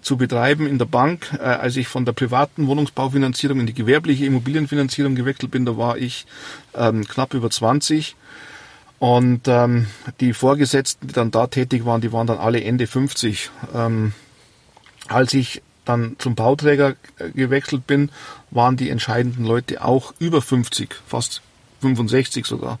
zu 0.00 0.16
betreiben 0.16 0.66
in 0.66 0.78
der 0.78 0.86
Bank, 0.86 1.30
äh, 1.38 1.42
als 1.42 1.76
ich 1.76 1.88
von 1.88 2.06
der 2.06 2.12
privaten 2.12 2.66
Wohnungsbaufinanzierung 2.66 3.60
in 3.60 3.66
die 3.66 3.74
gewerbliche 3.74 4.24
Immobilienfinanzierung 4.24 5.14
gewechselt 5.14 5.50
bin, 5.50 5.66
da 5.66 5.76
war 5.76 5.98
ich 5.98 6.24
ähm, 6.74 7.06
knapp 7.06 7.34
über 7.34 7.50
20. 7.50 8.16
Und 8.98 9.42
ähm, 9.46 9.88
die 10.20 10.32
Vorgesetzten, 10.32 11.08
die 11.08 11.12
dann 11.12 11.30
da 11.30 11.48
tätig 11.48 11.84
waren, 11.84 12.00
die 12.00 12.14
waren 12.14 12.26
dann 12.26 12.38
alle 12.38 12.64
Ende 12.64 12.86
50. 12.86 13.50
Ähm, 13.74 14.14
als 15.08 15.34
ich 15.34 15.62
dann 15.84 16.16
zum 16.18 16.34
Bauträger 16.34 16.94
äh, 17.18 17.30
gewechselt 17.30 17.86
bin, 17.86 18.10
waren 18.50 18.76
die 18.76 18.90
entscheidenden 18.90 19.44
Leute 19.44 19.84
auch 19.84 20.12
über 20.18 20.42
50, 20.42 20.94
fast 21.06 21.42
65 21.80 22.46
sogar. 22.46 22.78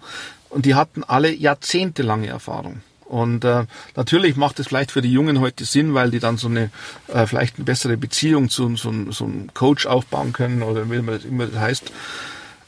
Und 0.50 0.64
die 0.64 0.74
hatten 0.74 1.04
alle 1.04 1.32
jahrzehntelange 1.32 2.28
Erfahrung. 2.28 2.80
Und 3.04 3.44
äh, 3.44 3.66
natürlich 3.94 4.36
macht 4.36 4.58
es 4.58 4.66
vielleicht 4.66 4.90
für 4.90 5.02
die 5.02 5.12
Jungen 5.12 5.40
heute 5.40 5.64
Sinn, 5.64 5.94
weil 5.94 6.10
die 6.10 6.18
dann 6.18 6.38
so 6.38 6.48
eine 6.48 6.70
äh, 7.06 7.26
vielleicht 7.26 7.56
eine 7.56 7.64
bessere 7.64 7.96
Beziehung 7.96 8.50
zu 8.50 8.74
so, 8.76 8.92
so 9.12 9.24
einem 9.24 9.54
Coach 9.54 9.86
aufbauen 9.86 10.32
können 10.32 10.62
oder 10.62 10.90
wie 10.90 10.96
immer 10.96 11.46
das 11.46 11.60
heißt. 11.60 11.92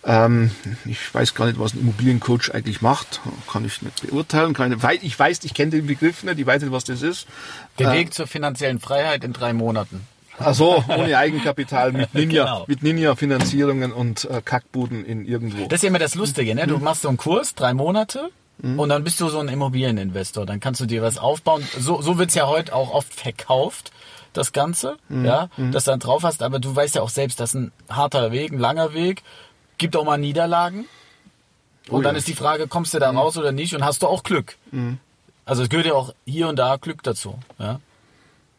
Ähm, 0.04 0.50
ich 0.84 1.12
weiß 1.12 1.34
gar 1.34 1.46
nicht, 1.46 1.58
was 1.58 1.74
ein 1.74 1.80
Immobiliencoach 1.80 2.54
eigentlich 2.54 2.80
macht. 2.82 3.20
Kann 3.50 3.64
ich 3.64 3.82
nicht 3.82 4.06
beurteilen. 4.06 4.54
Kann 4.54 4.72
ich, 5.02 5.18
weiß, 5.18 5.40
ich 5.44 5.54
kenne 5.54 5.72
den 5.72 5.86
Begriff 5.86 6.22
nicht, 6.22 6.38
ich 6.38 6.46
weiß 6.46 6.62
nicht, 6.62 6.72
was 6.72 6.84
das 6.84 7.02
ist. 7.02 7.26
Der 7.78 7.92
äh, 7.92 7.98
Weg 7.98 8.14
zur 8.14 8.26
finanziellen 8.26 8.78
Freiheit 8.78 9.24
in 9.24 9.32
drei 9.32 9.52
Monaten. 9.52 10.06
Ach 10.40 10.54
so, 10.54 10.84
ohne 10.88 11.18
Eigenkapital, 11.18 11.92
mit 11.92 12.14
Ninja, 12.14 12.44
genau. 12.44 12.64
mit 12.68 12.82
Ninja-Finanzierungen 12.82 13.92
und 13.92 14.24
äh, 14.30 14.40
Kackbuden 14.44 15.04
in 15.04 15.24
irgendwo. 15.24 15.66
Das 15.66 15.78
ist 15.78 15.82
ja 15.82 15.88
immer 15.88 15.98
das 15.98 16.14
Lustige, 16.14 16.54
ne? 16.54 16.66
Du 16.66 16.78
mhm. 16.78 16.84
machst 16.84 17.02
so 17.02 17.08
einen 17.08 17.16
Kurs, 17.16 17.56
drei 17.56 17.74
Monate, 17.74 18.30
mhm. 18.58 18.78
und 18.78 18.88
dann 18.88 19.02
bist 19.02 19.20
du 19.20 19.28
so 19.28 19.40
ein 19.40 19.48
Immobilieninvestor. 19.48 20.46
Dann 20.46 20.60
kannst 20.60 20.80
du 20.80 20.86
dir 20.86 21.02
was 21.02 21.18
aufbauen. 21.18 21.64
So, 21.78 22.00
so 22.02 22.18
wird's 22.18 22.34
ja 22.34 22.46
heute 22.46 22.74
auch 22.74 22.92
oft 22.92 23.12
verkauft, 23.12 23.90
das 24.32 24.52
Ganze, 24.52 24.96
mhm. 25.08 25.24
ja, 25.24 25.48
mhm. 25.56 25.72
dass 25.72 25.84
du 25.84 25.90
dann 25.90 26.00
drauf 26.00 26.22
hast. 26.22 26.42
Aber 26.42 26.60
du 26.60 26.74
weißt 26.74 26.94
ja 26.94 27.02
auch 27.02 27.10
selbst, 27.10 27.40
das 27.40 27.50
ist 27.50 27.60
ein 27.60 27.72
harter 27.88 28.30
Weg, 28.30 28.52
ein 28.52 28.58
langer 28.58 28.94
Weg 28.94 29.22
gibt 29.78 29.96
auch 29.96 30.04
mal 30.04 30.18
Niederlagen. 30.18 30.86
Und 31.88 32.00
oh, 32.00 32.02
dann 32.02 32.14
ja. 32.14 32.18
ist 32.18 32.28
die 32.28 32.34
Frage, 32.34 32.68
kommst 32.68 32.92
du 32.94 32.98
da 32.98 33.10
mhm. 33.12 33.18
raus 33.18 33.38
oder 33.38 33.52
nicht? 33.52 33.74
Und 33.74 33.84
hast 33.84 34.02
du 34.02 34.06
auch 34.06 34.22
Glück? 34.22 34.56
Mhm. 34.70 34.98
Also 35.44 35.62
es 35.62 35.70
gehört 35.70 35.86
ja 35.86 35.94
auch 35.94 36.12
hier 36.26 36.48
und 36.48 36.56
da 36.56 36.76
Glück 36.76 37.02
dazu. 37.02 37.38
Ja? 37.58 37.80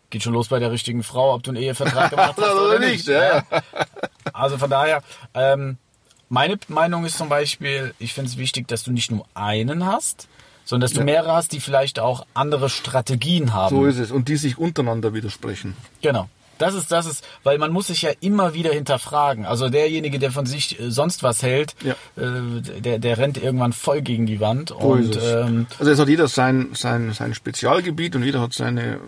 Geht 0.09 0.23
schon 0.23 0.33
los 0.33 0.47
bei 0.47 0.57
der 0.57 0.71
richtigen 0.71 1.03
Frau, 1.03 1.35
ob 1.35 1.43
du 1.43 1.51
einen 1.51 1.61
Ehevertrag 1.61 2.09
gemacht 2.09 2.35
hast 2.37 2.51
oder 2.51 2.79
nicht. 2.79 3.07
Ja. 3.07 3.43
Also 4.31 4.57
von 4.57 4.69
daher, 4.69 5.01
ähm, 5.33 5.77
meine 6.29 6.57
Meinung 6.67 7.03
ist 7.03 7.17
zum 7.17 7.27
Beispiel, 7.27 7.93
ich 7.99 8.13
finde 8.13 8.29
es 8.29 8.37
wichtig, 8.37 8.67
dass 8.67 8.83
du 8.83 8.91
nicht 8.91 9.11
nur 9.11 9.25
einen 9.33 9.85
hast, 9.85 10.29
sondern 10.63 10.81
dass 10.87 10.93
du 10.93 10.99
ja. 10.99 11.05
mehrere 11.05 11.33
hast, 11.33 11.51
die 11.51 11.59
vielleicht 11.59 11.99
auch 11.99 12.25
andere 12.35 12.69
Strategien 12.69 13.53
haben. 13.53 13.75
So 13.75 13.85
ist 13.85 13.97
es. 13.97 14.11
Und 14.11 14.29
die 14.29 14.37
sich 14.37 14.57
untereinander 14.57 15.13
widersprechen. 15.13 15.75
Genau. 16.01 16.29
Das 16.59 16.75
ist, 16.75 16.91
das 16.91 17.05
ist, 17.07 17.23
weil 17.43 17.57
man 17.57 17.71
muss 17.71 17.87
sich 17.87 18.03
ja 18.03 18.11
immer 18.21 18.53
wieder 18.53 18.71
hinterfragen. 18.71 19.45
Also 19.45 19.69
derjenige, 19.69 20.19
der 20.19 20.31
von 20.31 20.45
sich 20.45 20.79
äh, 20.79 20.91
sonst 20.91 21.23
was 21.23 21.41
hält, 21.41 21.73
Ja. 21.83 21.93
äh, 22.21 22.61
der, 22.81 22.99
der 22.99 23.17
rennt 23.17 23.41
irgendwann 23.41 23.73
voll 23.73 24.01
gegen 24.01 24.25
die 24.27 24.39
Wand. 24.39 24.69
So 24.69 24.75
und 24.75 25.17
ähm, 25.23 25.65
also 25.79 25.91
es 25.91 25.99
hat 25.99 26.07
jeder 26.09 26.27
sein, 26.27 26.69
sein, 26.73 27.13
sein 27.13 27.33
Spezialgebiet 27.33 28.15
und 28.15 28.23
jeder 28.23 28.41
hat 28.41 28.53
seine 28.53 28.99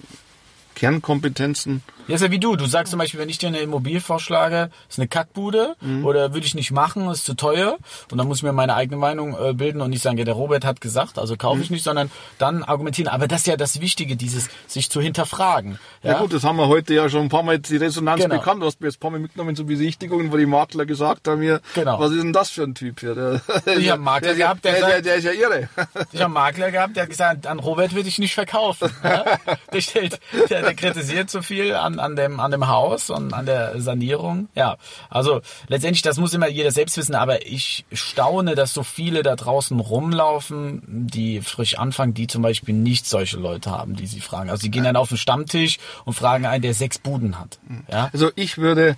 Kernkompetenzen. 0.75 1.81
Ja, 2.07 2.15
ist 2.15 2.21
ja 2.21 2.31
wie 2.31 2.39
du. 2.39 2.55
Du 2.55 2.65
sagst 2.65 2.89
zum 2.91 2.97
Beispiel, 2.97 3.19
wenn 3.19 3.29
ich 3.29 3.37
dir 3.37 3.47
eine 3.47 3.59
Immobilie 3.59 4.01
vorschlage, 4.01 4.71
ist 4.89 4.97
eine 4.99 5.07
Kackbude 5.07 5.75
Mhm. 5.81 6.03
oder 6.03 6.33
würde 6.33 6.45
ich 6.45 6.55
nicht 6.55 6.71
machen, 6.71 7.07
ist 7.09 7.25
zu 7.25 7.35
teuer. 7.35 7.77
Und 8.11 8.17
dann 8.17 8.27
muss 8.27 8.37
ich 8.37 8.43
mir 8.43 8.51
meine 8.53 8.73
eigene 8.75 8.97
Meinung 8.97 9.37
äh, 9.39 9.53
bilden 9.53 9.81
und 9.81 9.91
nicht 9.91 10.01
sagen, 10.01 10.17
ja, 10.17 10.25
der 10.25 10.33
Robert 10.33 10.65
hat 10.65 10.81
gesagt, 10.81 11.19
also 11.19 11.37
kaufe 11.37 11.57
Mhm. 11.57 11.63
ich 11.63 11.69
nicht, 11.69 11.83
sondern 11.83 12.09
dann 12.39 12.63
argumentieren. 12.63 13.07
Aber 13.07 13.27
das 13.27 13.41
ist 13.41 13.47
ja 13.47 13.55
das 13.55 13.79
Wichtige, 13.81 14.15
dieses 14.15 14.49
sich 14.67 14.89
zu 14.89 14.99
hinterfragen. 14.99 15.77
Ja? 16.03 16.17
gut, 16.19 16.33
das 16.33 16.43
haben 16.43 16.57
wir 16.57 16.67
heute 16.67 16.93
ja 16.95 17.07
schon 17.07 17.21
ein 17.21 17.29
paar 17.29 17.43
Mal 17.43 17.59
die 17.59 17.77
Resonanz 17.77 18.23
Genau. 18.23 18.35
bekannt. 18.39 18.61
Du 18.63 18.65
hast 18.65 18.81
mir 18.81 18.87
jetzt 18.87 18.97
ein 18.97 18.99
paar 18.99 19.11
Mal 19.11 19.19
mitgenommen 19.19 19.55
zu 19.55 19.65
Besichtigungen, 19.65 20.31
wo 20.31 20.37
die 20.37 20.47
Makler 20.47 20.85
gesagt 20.87 21.27
haben 21.27 21.39
mir, 21.39 21.61
Genau. 21.75 21.99
was 21.99 22.11
ist 22.11 22.23
denn 22.23 22.33
das 22.33 22.49
für 22.49 22.63
ein 22.63 22.73
Typ 22.75 22.99
hier? 22.99 23.13
Der, 23.15 23.41
Ich 23.77 23.87
hab 23.89 23.95
einen 23.95 24.03
Makler 24.03 24.29
der, 24.29 24.37
gehabt, 24.37 24.65
der 24.65 24.71
der, 24.73 24.81
sagt- 24.81 25.05
der 25.05 25.15
ist 25.15 25.23
ja 25.25 25.31
irre. 25.31 25.69
Ich 26.11 26.15
habe 26.19 26.25
einen 26.25 26.33
Makler 26.33 26.71
gehabt, 26.71 26.95
der 26.95 27.03
hat 27.03 27.09
gesagt, 27.09 27.45
an 27.47 27.59
Robert 27.59 27.93
würde 27.93 28.09
ich 28.09 28.17
nicht 28.19 28.33
verkaufen. 28.33 28.89
Ja? 29.03 29.23
Der, 29.73 29.79
stellt, 29.81 30.19
der, 30.49 30.60
der 30.61 30.75
kritisiert 30.75 31.29
zu 31.29 31.41
viel 31.41 31.73
an, 31.75 31.99
an, 31.99 32.15
dem, 32.15 32.39
an 32.39 32.51
dem 32.51 32.67
Haus 32.67 33.09
und 33.09 33.33
an 33.33 33.45
der 33.45 33.81
Sanierung. 33.81 34.49
Ja, 34.55 34.77
also 35.09 35.41
letztendlich, 35.67 36.01
das 36.01 36.17
muss 36.17 36.33
immer 36.33 36.47
jeder 36.47 36.71
selbst 36.71 36.97
wissen, 36.97 37.15
aber 37.15 37.45
ich 37.45 37.85
staune, 37.91 38.55
dass 38.55 38.73
so 38.73 38.83
viele 38.83 39.23
da 39.23 39.35
draußen 39.35 39.79
rumlaufen, 39.79 40.81
die 40.87 41.41
frisch 41.41 41.77
anfangen, 41.77 42.13
die 42.13 42.27
zum 42.27 42.41
Beispiel 42.41 42.73
nicht 42.73 43.05
solche 43.05 43.37
Leute 43.37 43.71
haben, 43.71 43.95
die 43.95 44.07
sie 44.07 44.21
fragen. 44.21 44.49
Also 44.49 44.63
die 44.63 44.71
gehen 44.71 44.83
dann 44.83 44.95
auf 44.95 45.09
den 45.09 45.17
Stammtisch 45.17 45.77
und 46.05 46.13
fragen 46.13 46.45
einen, 46.45 46.61
der 46.61 46.73
sechs 46.73 46.99
Buden 46.99 47.39
hat. 47.39 47.59
Ja? 47.91 48.09
Also 48.13 48.31
ich 48.35 48.57
würde, 48.57 48.95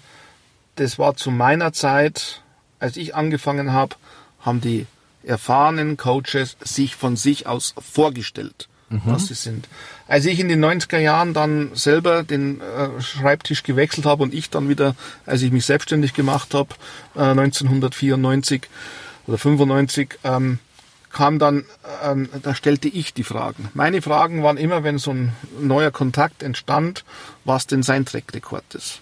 das 0.76 1.00
war 1.00 1.16
zu 1.16 1.32
meiner 1.32 1.74
Zeit, 1.74 2.42
als 2.80 2.98
ich 2.98 3.16
angefangen 3.16 3.72
habe, 3.72 3.96
haben 4.42 4.62
die 4.62 4.86
erfahrenen 5.24 5.98
Coaches 5.98 6.58
sich 6.62 6.96
von 6.96 7.16
sich 7.16 7.48
aus 7.48 7.74
vorgestellt, 7.80 8.68
was 9.06 9.28
sie 9.28 9.34
sind. 9.34 9.68
Als 10.08 10.26
ich 10.26 10.40
in 10.40 10.48
den 10.48 10.64
90er 10.64 11.00
Jahren 11.00 11.34
dann 11.34 11.72
selber 11.74 12.24
den 12.24 12.62
äh, 12.62 13.02
Schreibtisch 13.02 13.64
gewechselt 13.64 14.06
habe 14.06 14.24
und 14.24 14.34
ich 14.34 14.50
dann 14.50 14.70
wieder, 14.70 14.96
als 15.26 15.42
ich 15.42 15.52
mich 15.52 15.66
selbstständig 15.66 16.14
gemacht 16.14 16.54
habe, 16.54 16.70
äh, 17.16 17.22
1994 17.22 18.64
oder 19.28 19.38
95, 19.38 20.20
ähm, 20.24 20.60
kam 21.12 21.40
dann, 21.40 21.64
ähm, 22.04 22.28
da 22.42 22.56
stellte 22.56 22.90
ich 22.90 23.14
die 23.14 23.24
Fragen. 23.24 23.70
Meine 23.74 24.02
Fragen 24.02 24.44
waren 24.44 24.58
immer, 24.58 24.84
wenn 24.84 24.98
so 24.98 25.12
ein 25.12 25.34
neuer 25.60 25.92
Kontakt 25.92 26.44
entstand, 26.44 27.06
was 27.46 27.68
denn 27.68 27.84
sein 27.84 28.06
Trackrekord 28.06 28.76
ist. 28.76 29.00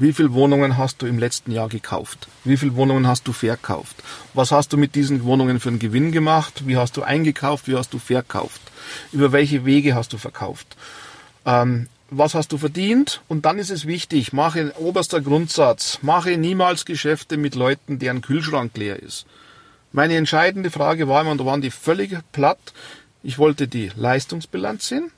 Wie 0.00 0.14
viele 0.14 0.32
Wohnungen 0.32 0.78
hast 0.78 1.02
du 1.02 1.06
im 1.06 1.18
letzten 1.18 1.52
Jahr 1.52 1.68
gekauft? 1.68 2.28
Wie 2.42 2.56
viele 2.56 2.74
Wohnungen 2.74 3.06
hast 3.06 3.28
du 3.28 3.34
verkauft? 3.34 4.02
Was 4.32 4.50
hast 4.50 4.72
du 4.72 4.78
mit 4.78 4.94
diesen 4.94 5.24
Wohnungen 5.24 5.60
für 5.60 5.68
einen 5.68 5.78
Gewinn 5.78 6.10
gemacht? 6.10 6.66
Wie 6.66 6.78
hast 6.78 6.96
du 6.96 7.02
eingekauft? 7.02 7.68
Wie 7.68 7.76
hast 7.76 7.92
du 7.92 7.98
verkauft? 7.98 8.62
Über 9.12 9.30
welche 9.32 9.66
Wege 9.66 9.94
hast 9.94 10.14
du 10.14 10.16
verkauft? 10.16 10.74
Ähm, 11.44 11.88
was 12.08 12.34
hast 12.34 12.50
du 12.50 12.56
verdient? 12.56 13.20
Und 13.28 13.44
dann 13.44 13.58
ist 13.58 13.68
es 13.68 13.86
wichtig, 13.86 14.32
mache 14.32 14.72
oberster 14.78 15.20
Grundsatz, 15.20 15.98
mache 16.00 16.38
niemals 16.38 16.86
Geschäfte 16.86 17.36
mit 17.36 17.54
Leuten, 17.54 17.98
deren 17.98 18.22
Kühlschrank 18.22 18.74
leer 18.78 18.98
ist. 18.98 19.26
Meine 19.92 20.16
entscheidende 20.16 20.70
Frage 20.70 21.08
war 21.08 21.20
immer, 21.20 21.32
und 21.32 21.42
da 21.42 21.44
waren 21.44 21.60
die 21.60 21.70
völlig 21.70 22.16
platt, 22.32 22.72
ich 23.22 23.36
wollte 23.38 23.68
die 23.68 23.90
Leistungsbilanz 23.96 24.88
sehen, 24.88 25.10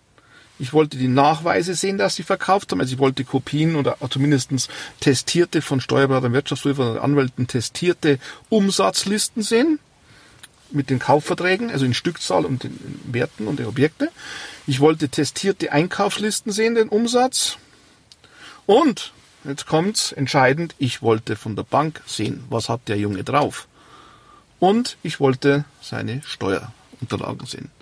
ich 0.62 0.72
wollte 0.72 0.96
die 0.96 1.08
Nachweise 1.08 1.74
sehen, 1.74 1.98
dass 1.98 2.14
sie 2.14 2.22
verkauft 2.22 2.70
haben, 2.70 2.80
also 2.80 2.92
ich 2.92 3.00
wollte 3.00 3.24
Kopien 3.24 3.74
oder 3.74 3.96
zumindest 4.08 4.70
testierte 5.00 5.60
von 5.60 5.80
Steuerberatern, 5.80 6.32
Wirtschaftsprüfern 6.32 6.92
oder 6.92 7.02
Anwälten 7.02 7.48
testierte 7.48 8.20
Umsatzlisten 8.48 9.42
sehen, 9.42 9.80
mit 10.70 10.88
den 10.88 11.00
Kaufverträgen, 11.00 11.72
also 11.72 11.84
in 11.84 11.94
Stückzahl 11.94 12.44
und 12.44 12.62
den 12.62 12.78
Werten 13.06 13.48
und 13.48 13.58
den 13.58 13.66
Objekte. 13.66 14.12
Ich 14.68 14.78
wollte 14.78 15.08
testierte 15.08 15.72
Einkaufslisten 15.72 16.52
sehen, 16.52 16.76
den 16.76 16.88
Umsatz. 16.88 17.56
Und, 18.64 19.12
jetzt 19.42 19.66
kommt's, 19.66 20.12
entscheidend, 20.12 20.76
ich 20.78 21.02
wollte 21.02 21.34
von 21.34 21.56
der 21.56 21.64
Bank 21.64 22.02
sehen, 22.06 22.44
was 22.50 22.68
hat 22.68 22.82
der 22.86 22.98
Junge 22.98 23.24
drauf. 23.24 23.66
Und 24.60 24.96
ich 25.02 25.18
wollte 25.18 25.64
seine 25.80 26.22
Steuerunterlagen 26.24 27.46
sehen. 27.48 27.72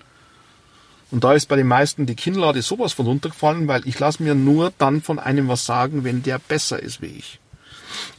Und 1.11 1.23
da 1.23 1.33
ist 1.33 1.47
bei 1.47 1.57
den 1.57 1.67
meisten 1.67 2.05
die 2.05 2.15
Kinnlade 2.15 2.61
sowas 2.61 2.93
von 2.93 3.05
runtergefallen, 3.05 3.67
weil 3.67 3.85
ich 3.87 3.99
lasse 3.99 4.23
mir 4.23 4.33
nur 4.33 4.71
dann 4.77 5.01
von 5.01 5.19
einem 5.19 5.47
was 5.49 5.65
sagen, 5.65 6.03
wenn 6.03 6.23
der 6.23 6.39
besser 6.39 6.81
ist 6.81 7.01
wie 7.01 7.07
ich. 7.07 7.39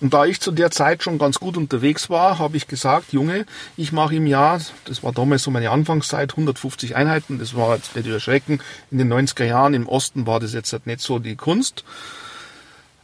Und 0.00 0.12
da 0.14 0.26
ich 0.26 0.40
zu 0.40 0.52
der 0.52 0.70
Zeit 0.70 1.02
schon 1.02 1.18
ganz 1.18 1.38
gut 1.38 1.56
unterwegs 1.56 2.10
war, 2.10 2.38
habe 2.38 2.56
ich 2.56 2.68
gesagt, 2.68 3.12
Junge, 3.12 3.46
ich 3.76 3.92
mache 3.92 4.16
im 4.16 4.26
Jahr, 4.26 4.60
das 4.84 5.02
war 5.02 5.12
damals 5.12 5.42
so 5.42 5.50
meine 5.50 5.70
Anfangszeit, 5.70 6.32
150 6.32 6.96
Einheiten, 6.96 7.38
das 7.38 7.54
war 7.54 7.74
jetzt 7.76 7.96
nicht 7.96 8.08
erschrecken, 8.08 8.60
in 8.90 8.98
den 8.98 9.12
90er 9.12 9.44
Jahren 9.44 9.74
im 9.74 9.88
Osten 9.88 10.26
war 10.26 10.40
das 10.40 10.52
jetzt 10.52 10.72
halt 10.72 10.86
nicht 10.86 11.00
so 11.00 11.18
die 11.18 11.36
Kunst. 11.36 11.84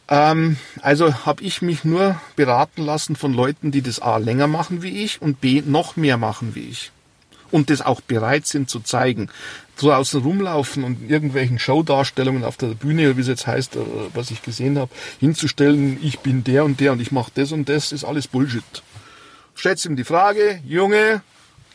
Ähm, 0.08 0.56
also 0.80 1.26
habe 1.26 1.42
ich 1.42 1.62
mich 1.62 1.84
nur 1.84 2.20
beraten 2.36 2.82
lassen 2.82 3.16
von 3.16 3.32
Leuten, 3.32 3.70
die 3.70 3.82
das 3.82 4.00
A 4.00 4.16
länger 4.16 4.46
machen 4.46 4.82
wie 4.82 5.04
ich 5.04 5.20
und 5.20 5.40
B 5.40 5.62
noch 5.64 5.96
mehr 5.96 6.16
machen 6.16 6.54
wie 6.54 6.68
ich. 6.68 6.92
Und 7.50 7.70
das 7.70 7.80
auch 7.80 8.00
bereit 8.02 8.46
sind 8.46 8.68
zu 8.68 8.80
zeigen. 8.80 9.30
Draußen 9.78 10.22
rumlaufen 10.22 10.84
und 10.84 11.08
irgendwelchen 11.08 11.58
Showdarstellungen 11.58 12.44
auf 12.44 12.56
der 12.56 12.68
Bühne, 12.68 13.16
wie 13.16 13.20
es 13.20 13.28
jetzt 13.28 13.46
heißt, 13.46 13.76
äh, 13.76 13.80
was 14.14 14.30
ich 14.30 14.42
gesehen 14.42 14.78
habe, 14.78 14.90
hinzustellen, 15.20 15.98
ich 16.02 16.18
bin 16.20 16.44
der 16.44 16.64
und 16.64 16.80
der 16.80 16.92
und 16.92 17.00
ich 17.00 17.12
mache 17.12 17.32
das 17.34 17.52
und 17.52 17.68
das, 17.68 17.92
ist 17.92 18.04
alles 18.04 18.28
Bullshit. 18.28 18.64
Stellt 19.54 19.84
ihm 19.84 19.96
die 19.96 20.04
Frage, 20.04 20.60
Junge, 20.66 21.22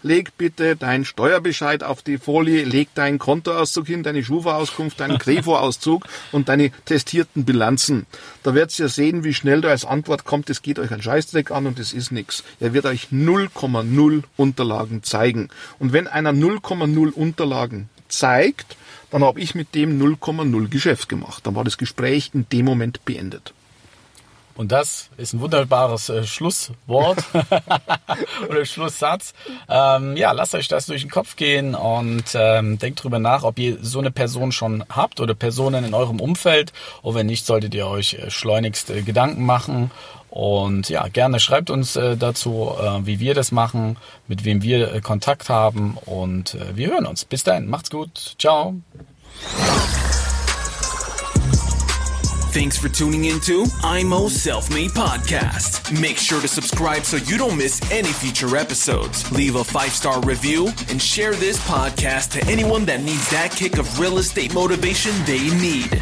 leg 0.03 0.37
bitte 0.37 0.75
deinen 0.75 1.05
Steuerbescheid 1.05 1.83
auf 1.83 2.01
die 2.01 2.17
Folie, 2.17 2.63
leg 2.63 2.93
deinen 2.93 3.19
Kontoauszug 3.19 3.87
hin, 3.87 4.03
deine 4.03 4.23
Schufa-Auskunft, 4.23 4.99
deinen 4.99 5.17
Krevo-Auszug 5.19 6.05
und 6.31 6.49
deine 6.49 6.71
testierten 6.85 7.45
Bilanzen. 7.45 8.05
Da 8.43 8.53
werdet 8.53 8.77
ihr 8.77 8.89
sehen, 8.89 9.23
wie 9.23 9.33
schnell 9.33 9.61
da 9.61 9.69
als 9.69 9.85
Antwort 9.85 10.25
kommt, 10.25 10.49
es 10.49 10.61
geht 10.61 10.79
euch 10.79 10.91
ein 10.91 11.01
Scheißdreck 11.01 11.51
an 11.51 11.65
und 11.65 11.79
es 11.79 11.93
ist 11.93 12.11
nix. 12.11 12.43
Er 12.59 12.73
wird 12.73 12.85
euch 12.85 13.07
0,0 13.11 14.23
Unterlagen 14.37 15.03
zeigen. 15.03 15.49
Und 15.79 15.93
wenn 15.93 16.07
einer 16.07 16.31
0,0 16.31 17.11
Unterlagen 17.11 17.89
zeigt, 18.17 18.75
dann 19.11 19.23
habe 19.23 19.39
ich 19.39 19.53
mit 19.53 19.75
dem 19.75 20.01
0,0 20.01 20.69
Geschäft 20.69 21.09
gemacht. 21.09 21.45
Dann 21.45 21.55
war 21.55 21.63
das 21.63 21.77
Gespräch 21.77 22.31
in 22.33 22.47
dem 22.49 22.65
Moment 22.65 23.05
beendet. 23.05 23.53
Und 24.55 24.71
das 24.71 25.09
ist 25.17 25.33
ein 25.33 25.39
wunderbares 25.39 26.09
äh, 26.09 26.25
Schlusswort 26.25 27.23
oder 28.49 28.65
Schlusssatz. 28.65 29.33
Ähm, 29.67 30.15
ja, 30.15 30.31
lasst 30.31 30.53
euch 30.53 30.67
das 30.67 30.85
durch 30.85 31.01
den 31.01 31.09
Kopf 31.09 31.35
gehen 31.35 31.73
und 31.73 32.25
ähm, 32.35 32.77
denkt 32.77 33.03
drüber 33.03 33.17
nach, 33.17 33.43
ob 33.43 33.57
ihr 33.57 33.79
so 33.81 33.99
eine 33.99 34.11
Person 34.11 34.51
schon 34.51 34.83
habt 34.89 35.19
oder 35.19 35.33
Personen 35.33 35.83
in 35.83 35.95
eurem 35.95 36.19
Umfeld. 36.19 36.71
Und 37.01 37.15
wenn 37.15 37.25
nicht, 37.25 37.47
solltet 37.47 37.73
ihr 37.73 37.87
euch 37.87 38.13
äh, 38.13 38.29
schleunigst 38.29 38.91
äh, 38.91 39.01
Gedanken 39.01 39.43
machen. 39.43 39.89
Und 40.33 40.89
ja, 40.89 41.09
gerne 41.09 41.39
schreibt 41.39 41.69
uns 41.69 41.95
äh, 41.95 42.17
dazu, 42.17 42.71
äh, 42.81 43.05
wie 43.05 43.19
wir 43.19 43.35
das 43.35 43.51
machen, 43.51 43.97
mit 44.27 44.45
wem 44.45 44.63
wir 44.63 44.91
äh, 44.91 44.99
Kontakt 44.99 45.47
haben. 45.47 45.95
Und 46.07 46.55
äh, 46.55 46.75
wir 46.75 46.87
hören 46.87 47.05
uns. 47.05 47.23
Bis 47.23 47.43
dahin, 47.43 47.67
macht's 47.67 47.91
gut. 47.91 48.33
Ciao. 48.39 48.73
Thanks 52.51 52.79
for 52.79 52.89
tuning 52.89 53.25
into 53.25 53.65
IMO 53.83 54.27
Self 54.27 54.71
Made 54.71 54.89
Podcast. 54.89 55.91
Make 56.01 56.17
sure 56.17 56.41
to 56.41 56.47
subscribe 56.47 57.03
so 57.03 57.17
you 57.17 57.37
don't 57.37 57.55
miss 57.55 57.79
any 57.91 58.11
future 58.11 58.57
episodes. 58.57 59.31
Leave 59.31 59.55
a 59.55 59.63
five 59.63 59.91
star 59.91 60.19
review 60.21 60.67
and 60.89 60.99
share 60.99 61.35
this 61.35 61.59
podcast 61.67 62.31
to 62.31 62.51
anyone 62.51 62.85
that 62.85 63.01
needs 63.01 63.29
that 63.29 63.51
kick 63.51 63.77
of 63.77 63.99
real 63.99 64.17
estate 64.17 64.51
motivation 64.55 65.11
they 65.25 65.51
need. 65.61 66.01